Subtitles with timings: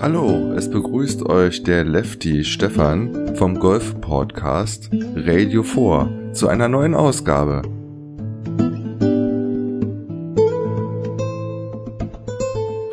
[0.00, 6.94] Hallo, es begrüßt euch der Lefty Stefan vom Golf Podcast Radio 4 zu einer neuen
[6.94, 7.62] Ausgabe.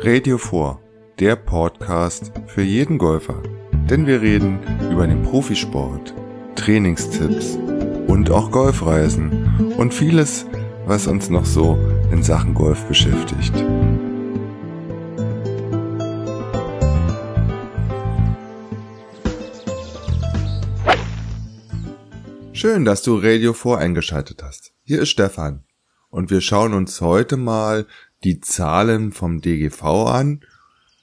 [0.02, 0.80] Radio 4,
[1.20, 3.40] der Podcast für jeden Golfer.
[3.88, 4.58] Denn wir reden
[4.90, 6.12] über den Profisport,
[6.56, 7.56] Trainingstipps
[8.08, 10.44] und auch Golfreisen und vieles,
[10.86, 11.78] was uns noch so
[12.10, 13.54] in Sachen Golf beschäftigt.
[22.56, 24.72] Schön, dass du Radio voreingeschaltet hast.
[24.82, 25.64] Hier ist Stefan
[26.08, 27.86] und wir schauen uns heute mal
[28.24, 30.40] die Zahlen vom DGV an,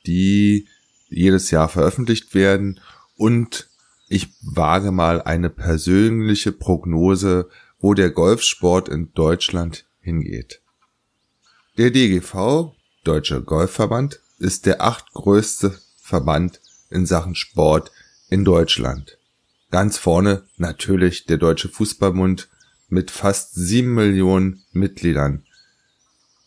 [0.07, 0.67] die
[1.09, 2.79] jedes Jahr veröffentlicht werden
[3.17, 3.69] und
[4.09, 10.59] ich wage mal eine persönliche Prognose, wo der Golfsport in Deutschland hingeht.
[11.77, 12.73] Der DGV,
[13.03, 17.91] Deutscher Golfverband, ist der achtgrößte Verband in Sachen Sport
[18.27, 19.19] in Deutschland.
[19.73, 22.47] Ganz vorne natürlich der Deutsche Fußballbund
[22.89, 25.45] mit fast sieben Millionen Mitgliedern.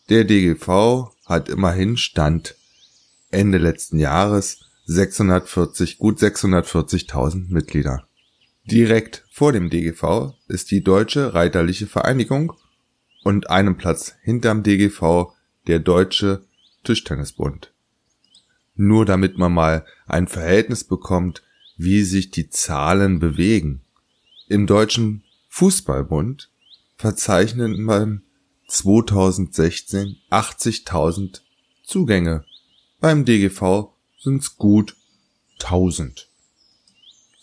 [0.07, 2.55] Der DGV hat immerhin Stand
[3.29, 8.07] Ende letzten Jahres 640, gut 640.000 Mitglieder.
[8.63, 12.53] Direkt vor dem DGV ist die Deutsche Reiterliche Vereinigung
[13.25, 15.33] und einem Platz hinterm DGV
[15.67, 16.45] der Deutsche
[16.85, 17.73] Tischtennisbund.
[18.75, 21.43] Nur damit man mal ein Verhältnis bekommt,
[21.77, 23.81] wie sich die Zahlen bewegen.
[24.47, 26.49] Im Deutschen Fußballbund
[26.97, 28.23] verzeichnen man
[28.67, 31.41] 2016 80.000
[31.83, 32.43] Zugänge.
[32.99, 33.89] Beim DGV
[34.19, 34.95] sind's gut
[35.61, 36.29] 1000.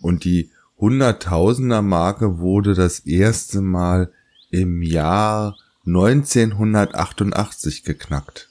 [0.00, 4.12] Und die Hunderttausender Marke wurde das erste Mal
[4.50, 8.50] im Jahr 1988 geknackt.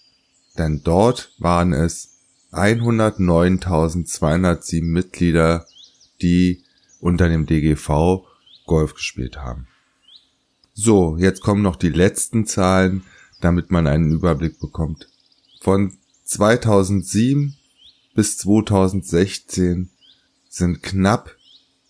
[0.58, 2.18] Denn dort waren es
[2.52, 5.68] 109.207 Mitglieder,
[6.22, 6.65] die
[7.06, 8.26] unter dem DGV
[8.66, 9.68] Golf gespielt haben.
[10.74, 13.04] So, jetzt kommen noch die letzten Zahlen,
[13.42, 15.08] damit man einen Überblick bekommt.
[15.62, 17.56] Von 2007
[18.16, 19.92] bis 2016
[20.50, 21.36] sind knapp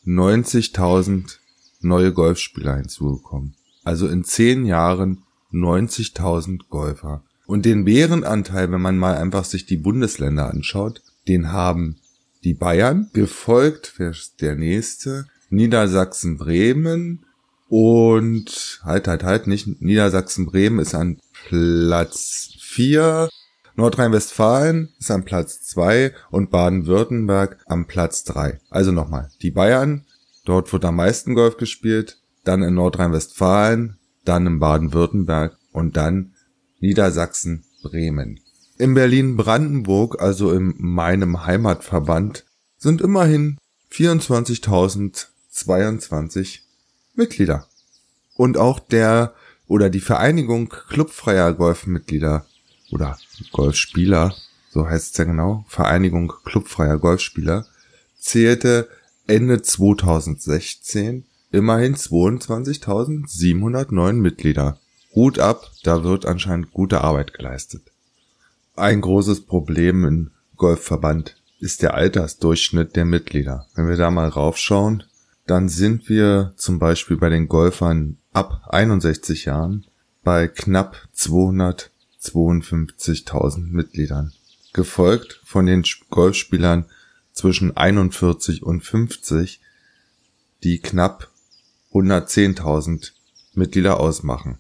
[0.06, 1.38] 90.000
[1.80, 3.56] neue Golfspieler hinzugekommen.
[3.86, 5.24] Also in zehn Jahren
[5.54, 7.24] 90.000 Golfer.
[7.46, 12.02] Und den Bärenanteil, wenn man mal einfach sich die Bundesländer anschaut, den haben
[12.46, 15.26] die Bayern, gefolgt, wer ist der nächste?
[15.50, 17.26] Niedersachsen, Bremen
[17.68, 23.30] und halt, halt, halt, nicht Niedersachsen, Bremen ist an Platz 4,
[23.76, 28.60] Nordrhein-Westfalen ist an Platz 2 und Baden-Württemberg am Platz 3.
[28.70, 30.06] Also nochmal, die Bayern,
[30.46, 36.34] dort wird am meisten Golf gespielt, dann in Nordrhein-Westfalen, dann in Baden-Württemberg und dann
[36.80, 38.40] Niedersachsen, Bremen.
[38.78, 42.44] In Berlin-Brandenburg, also in meinem Heimatverband,
[42.78, 43.58] sind immerhin
[43.92, 46.60] 24.022
[47.14, 47.66] Mitglieder.
[48.36, 49.34] Und auch der
[49.68, 52.46] oder die Vereinigung clubfreier Golfmitglieder
[52.92, 53.18] oder
[53.54, 54.36] Golfspieler,
[54.70, 57.66] so heißt es ja genau, Vereinigung clubfreier Golfspieler,
[58.20, 58.90] zählte
[59.26, 64.78] Ende 2016 immerhin 22.709 Mitglieder.
[65.16, 67.94] Hut ab, da wird anscheinend gute Arbeit geleistet.
[68.78, 73.68] Ein großes Problem im Golfverband ist der Altersdurchschnitt der Mitglieder.
[73.74, 75.04] Wenn wir da mal raufschauen,
[75.48, 79.86] dann sind wir zum Beispiel bei den Golfern ab 61 Jahren
[80.26, 84.34] bei knapp 252.000 Mitgliedern,
[84.74, 86.84] gefolgt von den Golfspielern
[87.32, 89.62] zwischen 41 und 50,
[90.66, 91.32] die knapp
[91.94, 93.14] 110.000
[93.54, 94.58] Mitglieder ausmachen.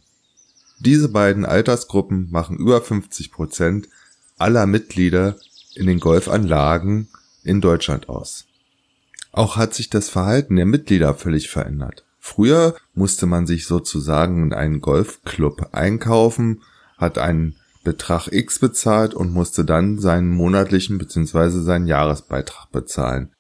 [0.79, 3.89] Diese beiden Altersgruppen machen über 50 Prozent
[4.37, 5.35] aller Mitglieder
[5.75, 7.07] in den Golfanlagen
[7.43, 8.45] in Deutschland aus.
[9.31, 12.05] Auch hat sich das Verhalten der Mitglieder völlig verändert.
[12.19, 16.63] Früher musste man sich sozusagen in einen Golfclub einkaufen,
[16.97, 21.61] hat einen Betrag X bezahlt und musste dann seinen monatlichen bzw.
[21.61, 23.31] seinen Jahresbeitrag bezahlen.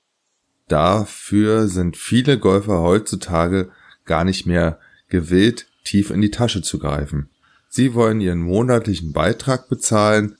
[0.67, 3.69] Dafür sind viele Golfer heutzutage
[4.05, 7.29] gar nicht mehr gewillt, tief in die Tasche zu greifen.
[7.67, 10.35] Sie wollen ihren monatlichen Beitrag bezahlen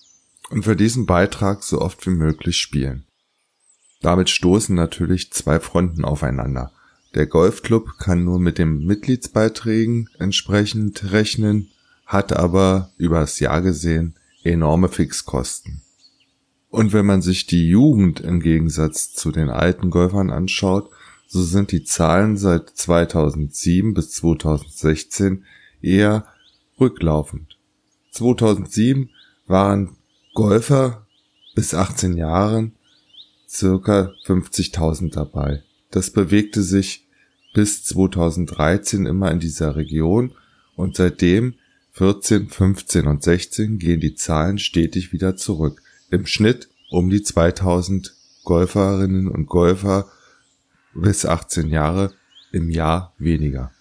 [0.50, 3.06] und für diesen Beitrag so oft wie möglich spielen.
[4.02, 6.72] Damit stoßen natürlich zwei Fronten aufeinander.
[7.16, 11.72] der Golfclub kann nur mit den Mitgliedsbeiträgen entsprechend rechnen,
[12.06, 15.82] hat aber übers Jahr gesehen enorme Fixkosten.
[16.70, 20.90] Und wenn man sich die Jugend im Gegensatz zu den alten Golfern anschaut,
[21.26, 25.46] so sind die Zahlen seit 2007 bis 2016
[25.82, 26.26] eher
[26.80, 27.58] rücklaufend.
[28.12, 29.10] 2007
[29.48, 29.96] waren
[30.36, 31.08] Golfer
[31.56, 32.74] bis 18 Jahren
[33.50, 35.64] circa 50.000 dabei.
[35.92, 37.08] Das bewegte sich
[37.54, 40.34] bis 2013 immer in dieser Region
[40.76, 41.56] und seitdem
[41.94, 45.82] 14, 15 und 16 gehen die Zahlen stetig wieder zurück.
[46.12, 50.10] Im Schnitt um die 2000 Golferinnen und Golfer
[50.94, 52.14] bis 18 Jahre
[52.52, 53.72] im Jahr weniger.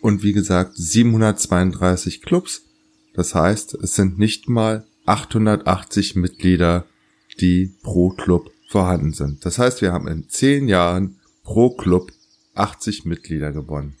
[0.00, 2.62] und wie gesagt 732 Clubs.
[3.14, 6.86] Das heißt, es sind nicht mal 880 Mitglieder,
[7.40, 9.44] die pro Club vorhanden sind.
[9.44, 12.12] Das heißt, wir haben in zehn Jahren pro Club
[12.58, 13.96] 80 Mitglieder gewonnen.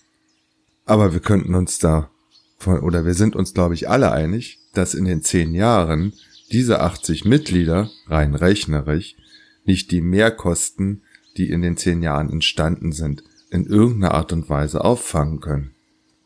[0.84, 2.10] Aber wir könnten uns da
[2.58, 6.12] von, oder wir sind uns, glaube ich, alle einig, dass in den zehn Jahren
[6.50, 9.16] diese 80 Mitglieder rein rechnerisch
[9.64, 11.02] nicht die Mehrkosten,
[11.36, 15.74] die in den zehn Jahren entstanden sind, in irgendeiner Art und Weise auffangen können.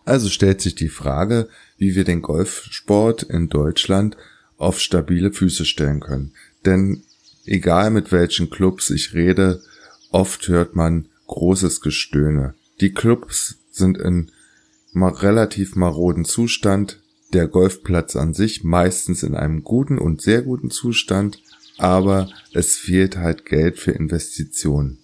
[0.04, 4.16] Also stellt sich die Frage, wie wir den Golfsport in Deutschland
[4.56, 6.32] auf stabile Füße stellen können.
[6.64, 7.02] Denn
[7.44, 9.62] egal mit welchen Clubs ich rede,
[10.10, 12.54] oft hört man großes Gestöhne.
[12.80, 14.30] Die Clubs sind in
[14.94, 17.00] relativ maroden Zustand,
[17.32, 21.42] der Golfplatz an sich meistens in einem guten und sehr guten Zustand,
[21.78, 24.98] aber es fehlt halt Geld für Investitionen.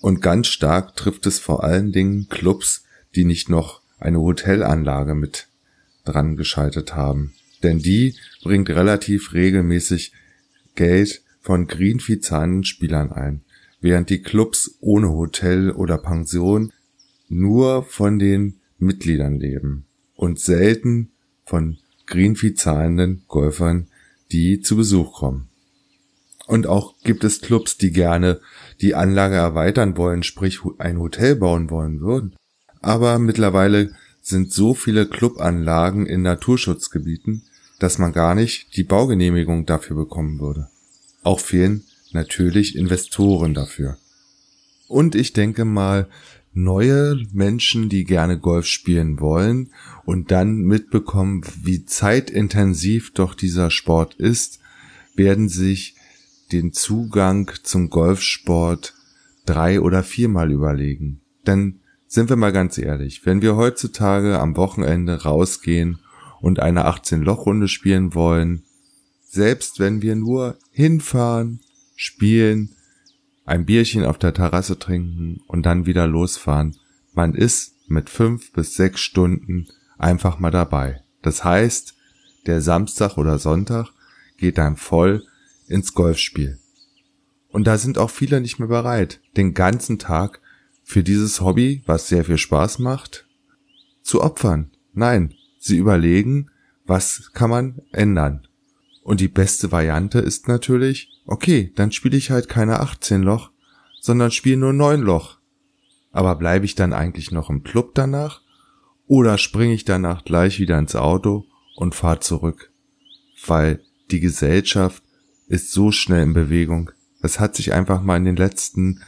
[0.00, 2.84] Und ganz stark trifft es vor allen Dingen Clubs,
[3.14, 5.48] die nicht noch eine Hotelanlage mit
[6.04, 7.34] dran geschaltet haben.
[7.62, 10.12] Denn die bringt relativ regelmäßig
[10.74, 13.42] Geld von greenfee zahlenden Spielern ein,
[13.80, 16.72] während die Clubs ohne Hotel oder Pension
[17.28, 21.10] nur von den Mitgliedern leben und selten
[21.44, 23.88] von greenfee zahlenden Golfern,
[24.32, 25.48] die zu Besuch kommen.
[26.46, 28.40] Und auch gibt es Clubs, die gerne
[28.80, 32.34] die Anlage erweitern wollen, sprich ein Hotel bauen wollen würden.
[32.80, 33.92] Aber mittlerweile
[34.22, 37.42] sind so viele Clubanlagen in Naturschutzgebieten,
[37.78, 40.68] dass man gar nicht die Baugenehmigung dafür bekommen würde.
[41.22, 43.98] Auch fehlen natürlich Investoren dafür.
[44.88, 46.08] Und ich denke mal,
[46.52, 49.70] neue Menschen, die gerne Golf spielen wollen
[50.04, 54.58] und dann mitbekommen, wie zeitintensiv doch dieser Sport ist,
[55.14, 55.94] werden sich
[56.52, 58.94] den Zugang zum Golfsport
[59.44, 61.20] drei oder viermal überlegen.
[61.46, 65.98] Denn sind wir mal ganz ehrlich, wenn wir heutzutage am Wochenende rausgehen
[66.40, 68.62] und eine 18-Loch-Runde spielen wollen,
[69.28, 71.60] selbst wenn wir nur hinfahren,
[71.98, 72.76] spielen,
[73.44, 76.76] ein Bierchen auf der Terrasse trinken und dann wieder losfahren,
[77.12, 79.66] man ist mit fünf bis sechs Stunden
[79.98, 81.02] einfach mal dabei.
[81.22, 81.96] Das heißt,
[82.46, 83.88] der Samstag oder Sonntag
[84.36, 85.24] geht dann voll
[85.66, 86.58] ins Golfspiel.
[87.48, 90.40] Und da sind auch viele nicht mehr bereit, den ganzen Tag
[90.84, 93.26] für dieses Hobby, was sehr viel Spaß macht,
[94.02, 94.70] zu opfern.
[94.92, 96.50] Nein, sie überlegen,
[96.86, 98.46] was kann man ändern.
[99.02, 103.50] Und die beste Variante ist natürlich, okay, dann spiele ich halt keine 18 Loch,
[104.00, 105.38] sondern spiele nur 9 Loch.
[106.10, 108.40] Aber bleibe ich dann eigentlich noch im Club danach?
[109.06, 111.44] Oder springe ich danach gleich wieder ins Auto
[111.76, 112.72] und fahre zurück?
[113.46, 113.80] Weil
[114.10, 115.02] die Gesellschaft
[115.48, 116.90] ist so schnell in Bewegung.
[117.20, 119.02] Es hat sich einfach mal in den letzten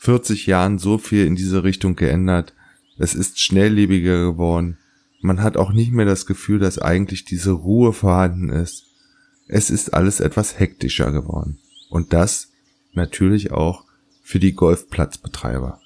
[0.00, 2.54] 40 Jahren so viel in diese Richtung geändert.
[2.98, 4.78] Es ist schnelllebiger geworden.
[5.20, 8.86] Man hat auch nicht mehr das Gefühl, dass eigentlich diese Ruhe vorhanden ist.
[9.48, 11.58] Es ist alles etwas hektischer geworden.
[11.94, 12.48] Und das
[12.92, 13.84] natürlich auch
[14.20, 15.80] für die Golfplatzbetreiber.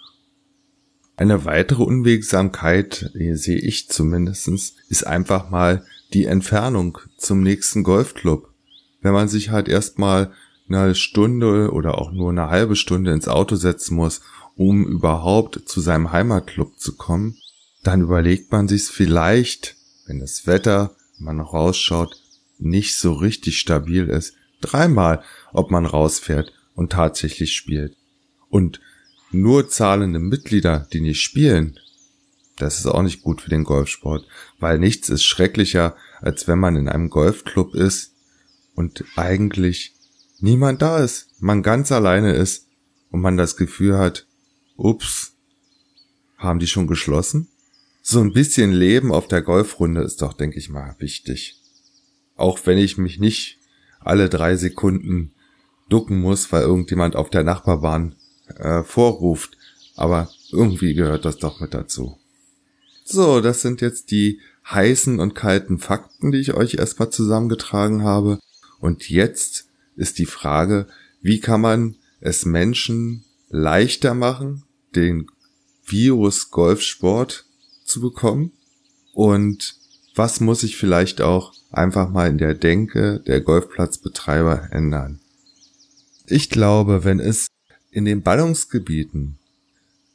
[1.16, 5.84] Eine weitere Unwegsamkeit, sehe ich zumindestens, ist einfach mal
[6.14, 8.48] die Entfernung zum nächsten Golfclub.
[9.02, 10.32] Wenn man sich halt erstmal
[10.66, 14.22] eine Stunde oder auch nur eine halbe Stunde ins Auto setzen muss,
[14.56, 17.36] um überhaupt zu seinem Heimatclub zu kommen,
[17.82, 22.16] dann überlegt man sich vielleicht, wenn das Wetter, wenn man rausschaut,
[22.58, 25.22] nicht so richtig stabil ist, dreimal,
[25.52, 27.96] ob man rausfährt und tatsächlich spielt.
[28.48, 28.80] Und
[29.30, 31.78] nur zahlende Mitglieder, die nicht spielen,
[32.56, 34.26] das ist auch nicht gut für den Golfsport,
[34.58, 38.14] weil nichts ist schrecklicher, als wenn man in einem Golfclub ist
[38.74, 39.94] und eigentlich
[40.40, 42.66] niemand da ist, man ganz alleine ist
[43.10, 44.26] und man das Gefühl hat,
[44.76, 45.34] ups,
[46.36, 47.48] haben die schon geschlossen?
[48.02, 51.60] So ein bisschen Leben auf der Golfrunde ist doch, denke ich mal, wichtig.
[52.36, 53.57] Auch wenn ich mich nicht
[54.00, 55.32] alle drei Sekunden
[55.88, 58.14] ducken muss, weil irgendjemand auf der Nachbarbahn
[58.56, 59.56] äh, vorruft.
[59.96, 62.18] Aber irgendwie gehört das doch mit dazu.
[63.04, 64.40] So, das sind jetzt die
[64.70, 68.38] heißen und kalten Fakten, die ich euch erstmal zusammengetragen habe.
[68.80, 70.86] Und jetzt ist die Frage,
[71.20, 74.64] wie kann man es Menschen leichter machen,
[74.94, 75.26] den
[75.86, 77.46] Virus Golfsport
[77.84, 78.52] zu bekommen?
[79.14, 79.77] Und
[80.18, 85.20] was muss ich vielleicht auch einfach mal in der Denke der Golfplatzbetreiber ändern?
[86.26, 87.46] Ich glaube, wenn es
[87.90, 89.38] in den Ballungsgebieten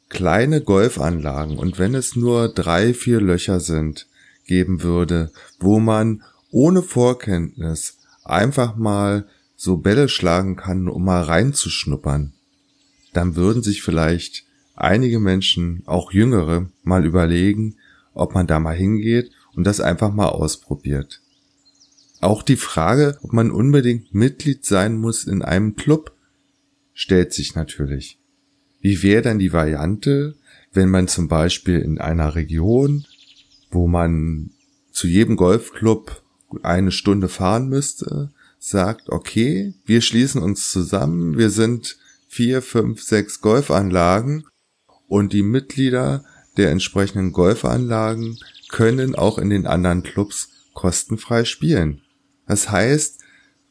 [0.10, 4.08] kleine Golfanlagen und wenn es nur drei, vier Löcher sind,
[4.46, 12.34] geben würde, wo man ohne Vorkenntnis einfach mal so Bälle schlagen kann, um mal reinzuschnuppern,
[13.14, 14.44] dann würden sich vielleicht
[14.76, 17.78] einige Menschen, auch jüngere, mal überlegen,
[18.14, 21.22] ob man da mal hingeht und das einfach mal ausprobiert.
[22.22, 26.16] Auch die Frage, ob man unbedingt Mitglied sein muss in einem Club,
[26.94, 28.18] stellt sich natürlich.
[28.80, 30.36] Wie wäre dann die Variante,
[30.72, 33.06] wenn man zum Beispiel in einer Region,
[33.72, 34.52] wo man
[34.92, 36.22] zu jedem Golfclub
[36.62, 43.42] eine Stunde fahren müsste, sagt, okay, wir schließen uns zusammen, wir sind vier, fünf, sechs
[43.42, 44.46] Golfanlagen
[45.08, 46.24] und die Mitglieder
[46.58, 48.38] der entsprechenden Golfanlagen
[48.74, 52.02] können auch in den anderen Clubs kostenfrei spielen.
[52.48, 53.22] Das heißt,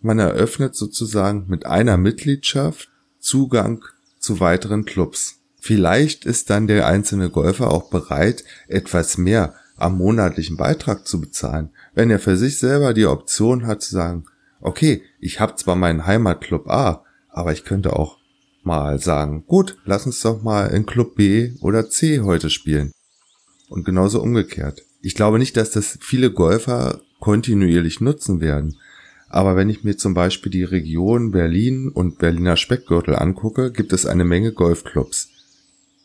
[0.00, 3.84] man eröffnet sozusagen mit einer Mitgliedschaft Zugang
[4.20, 5.40] zu weiteren Clubs.
[5.58, 11.70] Vielleicht ist dann der einzelne Golfer auch bereit, etwas mehr am monatlichen Beitrag zu bezahlen,
[11.94, 14.26] wenn er für sich selber die Option hat zu sagen,
[14.60, 18.18] okay, ich habe zwar meinen Heimatclub A, aber ich könnte auch
[18.62, 22.92] mal sagen, gut, lass uns doch mal in Club B oder C heute spielen.
[23.68, 24.82] Und genauso umgekehrt.
[25.02, 28.78] Ich glaube nicht, dass das viele Golfer kontinuierlich nutzen werden.
[29.28, 34.06] Aber wenn ich mir zum Beispiel die Region Berlin und Berliner Speckgürtel angucke, gibt es
[34.06, 35.30] eine Menge Golfclubs.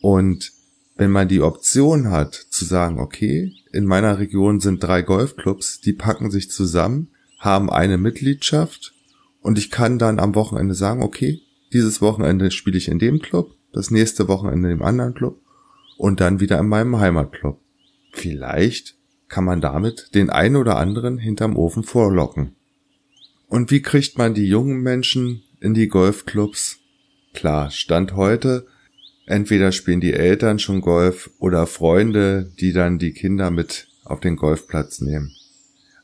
[0.01, 0.51] Und
[0.95, 5.93] wenn man die Option hat zu sagen, okay, in meiner Region sind drei Golfclubs, die
[5.93, 8.93] packen sich zusammen, haben eine Mitgliedschaft
[9.41, 13.51] und ich kann dann am Wochenende sagen, okay, dieses Wochenende spiele ich in dem Club,
[13.73, 15.39] das nächste Wochenende in dem anderen Club
[15.97, 17.59] und dann wieder in meinem Heimatclub.
[18.17, 18.95] Vielleicht
[19.27, 22.55] kann man damit den einen oder anderen hinterm Ofen vorlocken.
[23.47, 26.79] Und wie kriegt man die jungen Menschen in die Golfclubs?
[27.33, 28.65] Klar, Stand heute,
[29.27, 34.35] entweder spielen die Eltern schon Golf oder Freunde, die dann die Kinder mit auf den
[34.35, 35.31] Golfplatz nehmen.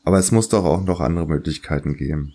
[0.04, 2.34] Aber es muss doch auch noch andere Möglichkeiten geben.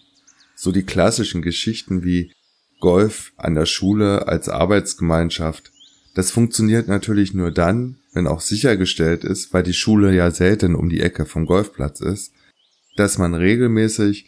[0.55, 2.33] So die klassischen Geschichten wie
[2.81, 5.71] Golf an der Schule als Arbeitsgemeinschaft.
[6.13, 10.89] Das funktioniert natürlich nur dann, wenn auch sichergestellt ist, weil die Schule ja selten um
[10.89, 12.33] die Ecke vom Golfplatz ist,
[12.95, 14.25] dass man regelmäßig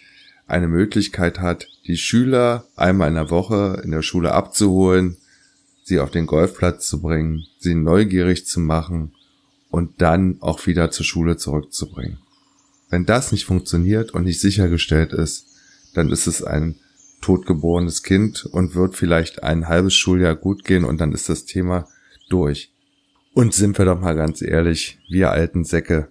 [0.48, 5.18] eine Möglichkeit hat, die Schüler einmal in der Woche in der Schule abzuholen,
[5.84, 9.14] sie auf den Golfplatz zu bringen, sie neugierig zu machen
[9.70, 12.18] und dann auch wieder zur Schule zurückzubringen.
[12.90, 15.48] Wenn das nicht funktioniert und nicht sichergestellt ist,
[15.94, 16.76] dann ist es ein
[17.22, 21.88] totgeborenes Kind und wird vielleicht ein halbes Schuljahr gut gehen und dann ist das Thema
[22.30, 22.74] durch.
[23.34, 26.10] Und sind wir doch mal ganz ehrlich, wir alten Säcke.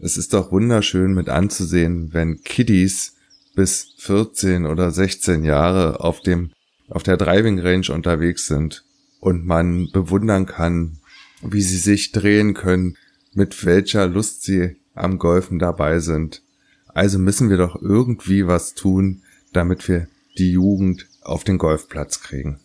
[0.00, 3.16] Es ist doch wunderschön mit anzusehen, wenn Kiddies
[3.54, 6.52] bis 14 oder 16 Jahre auf dem,
[6.88, 8.84] auf der Driving Range unterwegs sind
[9.20, 10.98] und man bewundern kann,
[11.42, 12.96] wie sie sich drehen können,
[13.32, 16.42] mit welcher Lust sie am Golfen dabei sind.
[16.88, 19.22] Also müssen wir doch irgendwie was tun,
[19.52, 20.08] damit wir
[20.38, 22.60] die Jugend auf den Golfplatz kriegen.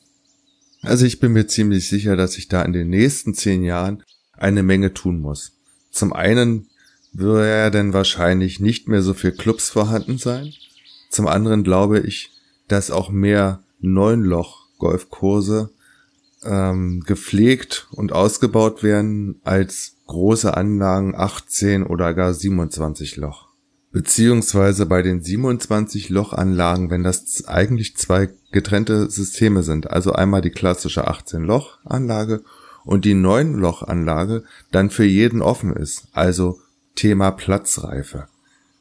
[0.82, 4.04] Also ich bin mir ziemlich sicher, dass ich da in den nächsten zehn Jahren
[4.34, 5.54] eine Menge tun muss.
[5.92, 6.68] Zum einen
[7.14, 10.54] würde ja dann wahrscheinlich nicht mehr so viel Clubs vorhanden sein.
[11.10, 12.32] Zum anderen glaube ich,
[12.68, 15.70] dass auch mehr Neunloch-Golfkurse
[16.44, 23.53] ähm, gepflegt und ausgebaut werden als große Anlagen 18 oder gar 27 Loch.
[23.94, 30.50] Beziehungsweise bei den 27 Lochanlagen, wenn das eigentlich zwei getrennte Systeme sind, also einmal die
[30.50, 32.44] klassische 18 Loch Anlage
[32.84, 36.60] und die 9 Loch Anlage dann für jeden offen ist, also
[36.96, 38.28] Thema Platzreife.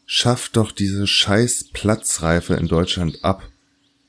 [0.07, 3.43] Schafft doch diese scheiß Platzreife in Deutschland ab.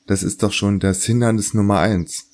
[0.06, 2.30] Das ist doch schon das Hindernis Nummer eins.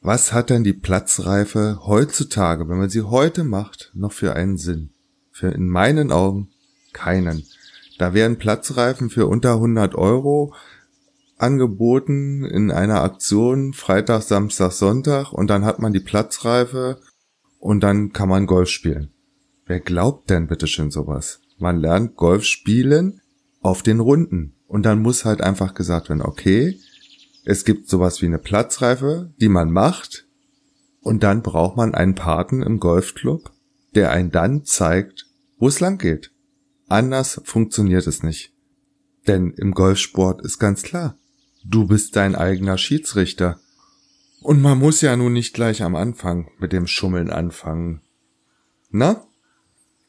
[0.00, 4.90] Was hat denn die Platzreife heutzutage, wenn man sie heute macht, noch für einen Sinn?
[5.32, 6.50] Für in meinen Augen
[6.92, 7.44] keinen.
[7.98, 10.54] Da werden Platzreifen für unter 100 Euro
[11.38, 17.00] angeboten in einer Aktion Freitag, Samstag, Sonntag und dann hat man die Platzreife
[17.58, 19.10] und dann kann man Golf spielen.
[19.66, 21.40] Wer glaubt denn bitte schön sowas?
[21.58, 23.20] Man lernt Golf spielen
[23.60, 26.78] auf den Runden und dann muss halt einfach gesagt werden, okay,
[27.44, 30.26] es gibt sowas wie eine Platzreife, die man macht
[31.00, 33.50] und dann braucht man einen Paten im Golfclub,
[33.94, 35.26] der einen dann zeigt,
[35.58, 36.31] wo es lang geht.
[36.92, 38.52] Anders funktioniert es nicht.
[39.26, 41.16] Denn im Golfsport ist ganz klar,
[41.64, 43.58] du bist dein eigener Schiedsrichter.
[44.42, 48.02] Und man muss ja nun nicht gleich am Anfang mit dem Schummeln anfangen.
[48.90, 49.24] Na?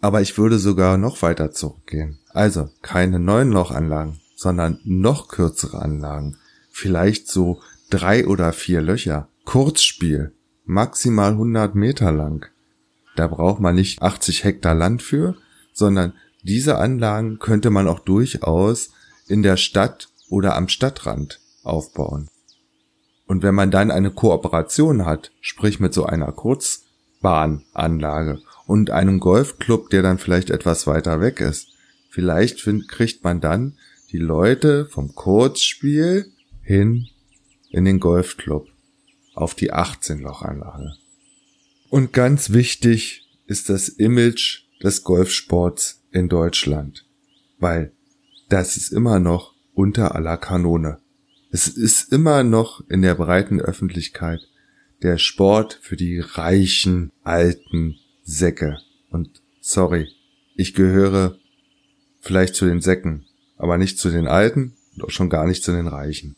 [0.02, 2.20] Aber ich würde sogar noch weiter zurückgehen.
[2.32, 6.38] Also keine neun Lochanlagen, sondern noch kürzere Anlagen.
[6.70, 7.62] Vielleicht so
[7.92, 9.30] drei oder vier Löcher.
[9.46, 10.34] Kurzspiel.
[10.66, 12.48] Maximal 100 Meter lang.
[13.16, 15.38] Da braucht man nicht 80 Hektar Land für,
[15.72, 16.12] sondern
[16.44, 18.92] diese Anlagen könnte man auch durchaus
[19.28, 22.30] in der Stadt oder am Stadtrand aufbauen.
[23.26, 29.90] Und wenn man dann eine Kooperation hat, sprich mit so einer Kurzbahnanlage und einem Golfclub,
[29.90, 31.70] der dann vielleicht etwas weiter weg ist,
[32.10, 33.78] vielleicht find, kriegt man dann
[34.12, 36.32] die Leute vom Kurzspiel
[36.62, 37.08] hin
[37.70, 38.68] in den Golfclub
[39.34, 40.94] auf die 18-Loch-Anlage.
[41.90, 47.05] Und ganz wichtig ist das Image des Golfsports in Deutschland,
[47.60, 47.91] weil
[48.50, 50.99] das ist immer noch unter aller Kanone.
[51.52, 54.47] Es ist immer noch in der breiten Öffentlichkeit
[55.02, 58.80] der Sport für die reichen, alten Säcke.
[59.10, 60.08] Und sorry,
[60.56, 61.38] ich gehöre
[62.21, 63.26] vielleicht zu den Säcken,
[63.58, 66.36] aber nicht zu den Alten und auch schon gar nicht zu den Reichen.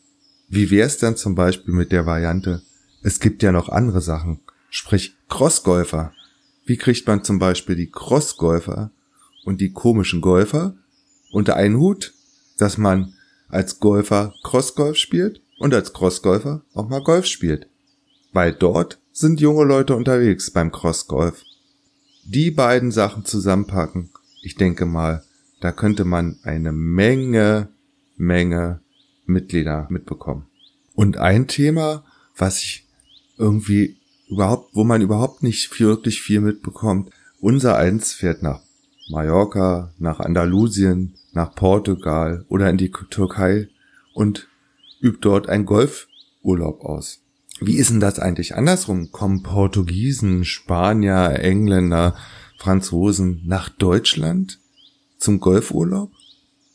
[0.48, 2.62] Wie wär's dann zum Beispiel mit der Variante,
[3.02, 6.12] es gibt ja noch andere Sachen, sprich Crossgolfer.
[6.64, 8.90] Wie kriegt man zum Beispiel die Crossgolfer
[9.46, 10.74] und die komischen Golfer
[11.30, 12.12] unter einen Hut,
[12.58, 13.14] dass man
[13.48, 17.68] als Golfer Crossgolf spielt und als Crossgolfer auch mal Golf spielt.
[18.32, 21.44] Weil dort sind junge Leute unterwegs beim Crossgolf.
[22.24, 24.10] Die beiden Sachen zusammenpacken,
[24.42, 25.22] ich denke mal,
[25.60, 27.68] da könnte man eine Menge,
[28.16, 28.80] Menge
[29.26, 30.46] Mitglieder mitbekommen.
[30.94, 32.04] Und ein Thema,
[32.36, 32.86] was ich
[33.38, 33.96] irgendwie
[34.28, 38.65] überhaupt, wo man überhaupt nicht wirklich viel mitbekommt, unser eins fährt nach
[39.08, 43.68] Mallorca, nach Andalusien, nach Portugal oder in die Türkei
[44.14, 44.48] und
[45.00, 47.20] übt dort einen Golfurlaub aus.
[47.60, 49.12] Wie ist denn das eigentlich andersrum?
[49.12, 52.16] Kommen Portugiesen, Spanier, Engländer,
[52.58, 54.58] Franzosen nach Deutschland
[55.18, 56.10] zum Golfurlaub?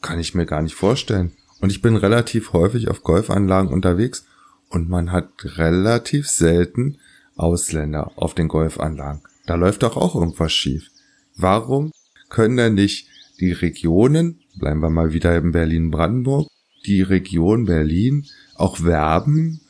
[0.01, 1.33] Kann ich mir gar nicht vorstellen.
[1.59, 4.25] Und ich bin relativ häufig auf Golfanlagen unterwegs
[4.69, 6.97] und man hat relativ selten
[7.35, 9.21] Ausländer auf den Golfanlagen.
[9.45, 10.89] Da läuft doch auch irgendwas schief.
[11.35, 11.91] Warum
[12.31, 13.07] können denn nicht
[13.39, 16.47] die Regionen, bleiben wir mal wieder in Berlin-Brandenburg,
[16.85, 19.61] die Region Berlin auch werben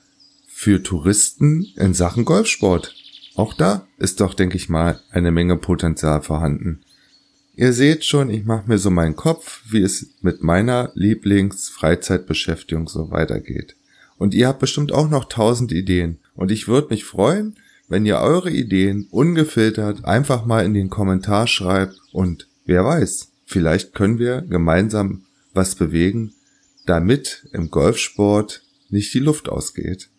[0.48, 2.96] für Touristen in Sachen Golfsport?
[3.36, 6.82] Auch da ist doch, denke ich mal, eine Menge Potenzial vorhanden.
[7.56, 13.12] Ihr seht schon, ich mache mir so meinen Kopf, wie es mit meiner Lieblingsfreizeitbeschäftigung so
[13.12, 13.76] weitergeht.
[14.18, 16.20] Und ihr habt bestimmt auch noch tausend Ideen.
[16.36, 17.56] Und ich würde mich freuen,
[17.88, 23.94] wenn ihr eure Ideen ungefiltert einfach mal in den Kommentar schreibt und wer weiß, vielleicht
[23.94, 26.34] können wir gemeinsam was bewegen,
[26.86, 30.10] damit im Golfsport nicht die Luft ausgeht.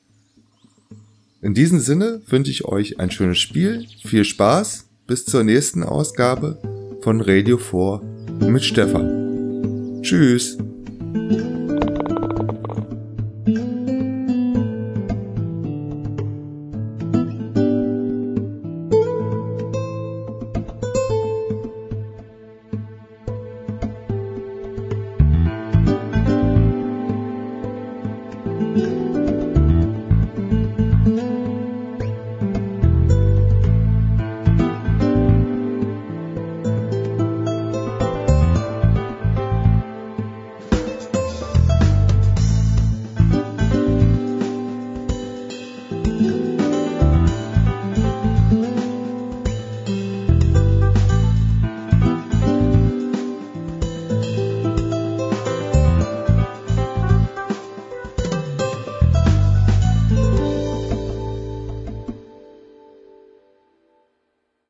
[1.41, 6.61] In diesem Sinne wünsche ich euch ein schönes Spiel, viel Spaß, bis zur nächsten Ausgabe
[7.03, 10.03] von Radio 4 mit Stefan.
[10.03, 10.59] Tschüss.